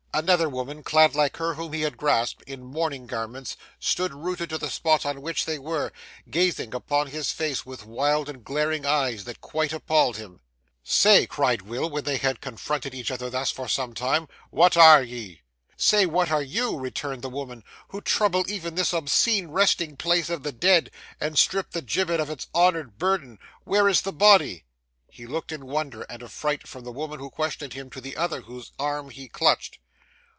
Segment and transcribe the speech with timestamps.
[0.13, 4.57] Another woman, clad, like her whom he had grasped, in mourning garments, stood rooted to
[4.57, 5.93] the spot on which they were,
[6.29, 10.41] gazing upon his face with wild and glaring eyes that quite appalled him.
[10.83, 15.01] 'Say,' cried Will, when they had confronted each other thus for some time, 'what are
[15.01, 15.43] ye?'
[15.77, 20.43] 'Say what are you,' returned the woman, 'who trouble even this obscene resting place of
[20.43, 20.91] the dead,
[21.21, 23.39] and strip the gibbet of its honoured burden?
[23.63, 24.65] Where is the body?'
[25.09, 28.41] He looked in wonder and affright from the woman who questioned him to the other
[28.41, 29.77] whose arm he clutched.